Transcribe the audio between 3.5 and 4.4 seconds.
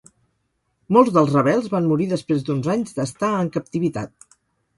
captivitat.